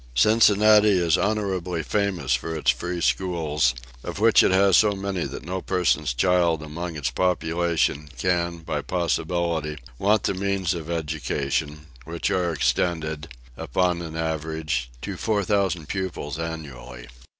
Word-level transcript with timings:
Cincinnati 0.15 0.97
is 0.99 1.15
honourably 1.15 1.83
famous 1.83 2.33
for 2.33 2.55
its 2.55 2.71
free 2.71 3.01
schools, 3.01 3.75
of 4.03 4.17
which 4.17 4.41
it 4.41 4.49
has 4.49 4.75
so 4.75 4.93
many 4.93 5.25
that 5.25 5.45
no 5.45 5.61
person's 5.61 6.15
child 6.15 6.63
among 6.63 6.95
its 6.95 7.11
population 7.11 8.09
can, 8.17 8.63
by 8.63 8.81
possibility, 8.81 9.77
want 9.99 10.23
the 10.23 10.33
means 10.33 10.73
of 10.73 10.89
education, 10.89 11.85
which 12.03 12.31
are 12.31 12.51
extended, 12.51 13.27
upon 13.55 14.01
an 14.01 14.17
average, 14.17 14.89
to 15.03 15.17
four 15.17 15.43
thousand 15.43 15.87
pupils, 15.87 16.39
annually. 16.39 17.07